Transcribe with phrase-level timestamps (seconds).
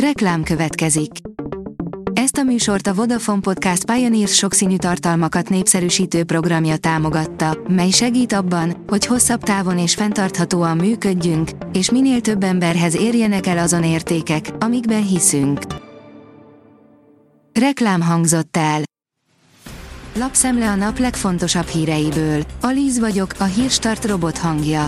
[0.00, 1.10] Reklám következik.
[2.12, 8.84] Ezt a műsort a Vodafone Podcast Pioneers sokszínű tartalmakat népszerűsítő programja támogatta, mely segít abban,
[8.86, 15.06] hogy hosszabb távon és fenntarthatóan működjünk, és minél több emberhez érjenek el azon értékek, amikben
[15.06, 15.60] hiszünk.
[17.52, 18.82] Reklám hangzott el.
[20.14, 22.42] Lapszemle a nap legfontosabb híreiből.
[22.60, 24.86] Alíz vagyok, a hírstart robot hangja.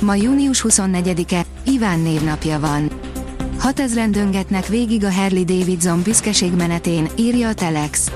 [0.00, 3.09] Ma június 24-e, Iván névnapja van.
[3.62, 8.10] 6000-en döngetnek végig a Harley Davidson büszkeségmenetén, írja a Telex.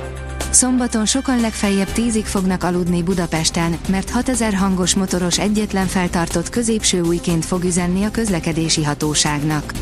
[0.50, 7.44] Szombaton sokan legfeljebb tízig fognak aludni Budapesten, mert 6000 hangos motoros egyetlen feltartott középső újként
[7.44, 9.72] fog üzenni a közlekedési hatóságnak.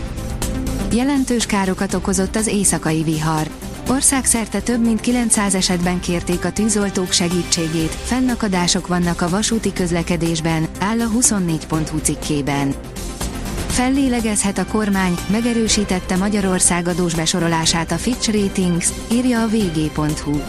[0.92, 3.50] Jelentős károkat okozott az éjszakai vihar.
[3.88, 11.00] Országszerte több mint 900 esetben kérték a tűzoltók segítségét, fennakadások vannak a vasúti közlekedésben, áll
[11.00, 12.74] a 24.hu cikkében.
[13.72, 20.40] Fellélegezhet a kormány, megerősítette Magyarország adós besorolását a Fitch Ratings, írja a vg.hu.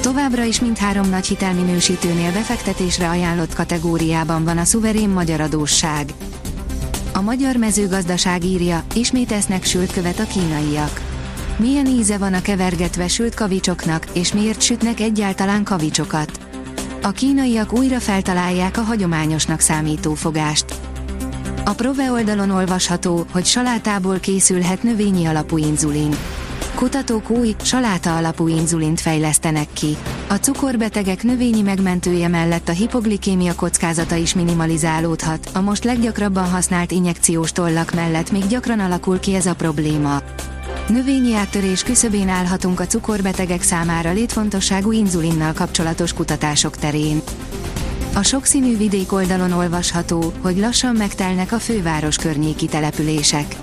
[0.00, 6.10] Továbbra is mindhárom nagy hitelminősítőnél befektetésre ajánlott kategóriában van a szuverén magyar adósság.
[7.12, 11.00] A magyar mezőgazdaság írja, ismét esznek sült követ a kínaiak.
[11.56, 16.40] Milyen íze van a kevergetve sült kavicsoknak, és miért sütnek egyáltalán kavicsokat?
[17.02, 20.79] A kínaiak újra feltalálják a hagyományosnak számító fogást.
[21.64, 26.16] A Prove oldalon olvasható, hogy salátából készülhet növényi alapú inzulin.
[26.74, 29.96] Kutatók új, saláta alapú inzulint fejlesztenek ki.
[30.28, 37.52] A cukorbetegek növényi megmentője mellett a hipoglikémia kockázata is minimalizálódhat, a most leggyakrabban használt injekciós
[37.52, 40.22] tollak mellett még gyakran alakul ki ez a probléma.
[40.88, 47.22] Növényi áttörés küszöbén állhatunk a cukorbetegek számára létfontosságú inzulinnal kapcsolatos kutatások terén.
[48.14, 53.56] A sokszínű vidék oldalon olvasható, hogy lassan megtelnek a főváros környéki települések.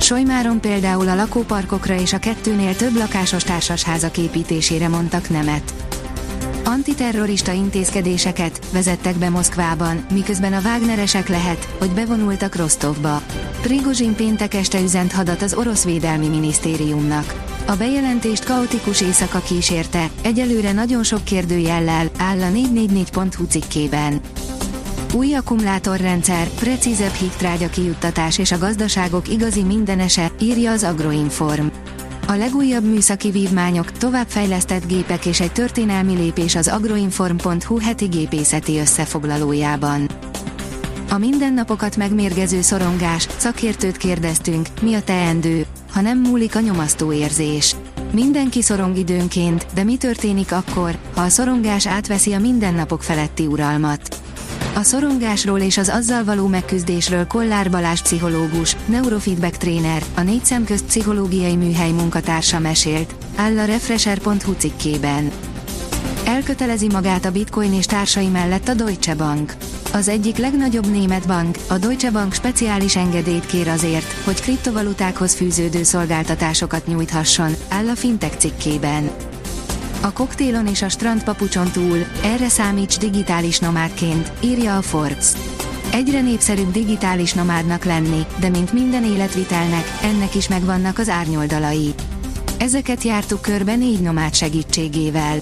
[0.00, 5.74] Solymáron például a lakóparkokra és a kettőnél több lakásos társasházak építésére mondtak nemet.
[6.64, 13.22] Antiterrorista intézkedéseket vezettek be Moszkvában, miközben a Wagneresek lehet, hogy bevonultak Rostovba.
[13.60, 17.55] Prigozsin péntek este üzent hadat az orosz védelmi minisztériumnak.
[17.68, 24.20] A bejelentést kaotikus éjszaka kísérte, egyelőre nagyon sok kérdőjellel, áll a 444.hu cikkében.
[25.14, 31.66] Új akkumulátorrendszer, precízebb hígtrágya kijuttatás és a gazdaságok igazi mindenese, írja az Agroinform.
[32.26, 40.15] A legújabb műszaki vívmányok, továbbfejlesztett gépek és egy történelmi lépés az agroinform.hu heti gépészeti összefoglalójában.
[41.08, 47.76] A mindennapokat megmérgező szorongás, szakértőt kérdeztünk, mi a teendő, ha nem múlik a nyomasztó érzés.
[48.12, 54.20] Mindenki szorong időnként, de mi történik akkor, ha a szorongás átveszi a mindennapok feletti uralmat?
[54.74, 60.84] A szorongásról és az azzal való megküzdésről Kollár Balázs pszichológus, neurofeedback tréner, a négy szemközt
[60.84, 65.30] pszichológiai műhely munkatársa mesélt, áll a Refresher.hu cikkében.
[66.24, 69.54] Elkötelezi magát a bitcoin és társai mellett a Deutsche Bank.
[69.96, 75.82] Az egyik legnagyobb német bank, a Deutsche Bank speciális engedélyt kér azért, hogy kriptovalutákhoz fűződő
[75.82, 79.10] szolgáltatásokat nyújthasson, áll a fintech cikkében.
[80.00, 85.32] A koktélon és a strandpapucson túl, erre számíts digitális nomádként, írja a Forbes.
[85.92, 91.94] Egyre népszerűbb digitális nomádnak lenni, de mint minden életvitelnek, ennek is megvannak az árnyoldalai.
[92.58, 95.38] Ezeket jártuk körbe négy nomád segítségével.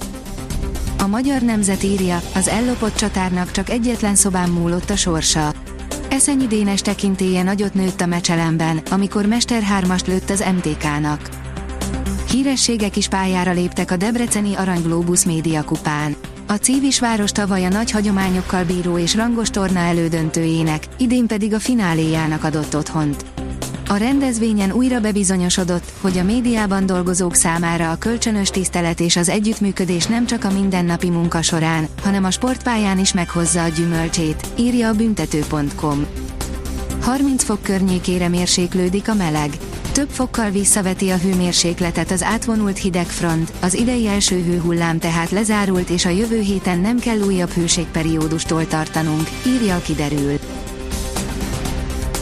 [1.04, 5.52] A magyar nemzet írja, az ellopott csatárnak csak egyetlen szobán múlott a sorsa.
[6.08, 11.28] Eszenyi Dénes tekintélye nagyot nőtt a mecselemben, amikor Mester 3-ast lőtt az MTK-nak.
[12.30, 16.16] Hírességek is pályára léptek a Debreceni Arany Globus Média kupán.
[16.46, 21.58] A Cívis város tavaly a nagy hagyományokkal bíró és rangos torna elődöntőjének, idén pedig a
[21.58, 23.33] fináléjának adott otthont.
[23.94, 30.06] A rendezvényen újra bebizonyosodott, hogy a médiában dolgozók számára a kölcsönös tisztelet és az együttműködés
[30.06, 34.92] nem csak a mindennapi munka során, hanem a sportpályán is meghozza a gyümölcsét, írja a
[34.92, 36.06] büntető.com.
[37.00, 39.50] 30 fok környékére mérséklődik a meleg.
[39.92, 45.90] Több fokkal visszaveti a hőmérsékletet az átvonult hideg front, az idei első hőhullám tehát lezárult
[45.90, 50.38] és a jövő héten nem kell újabb hőségperiódustól tartanunk, írja a kiderül.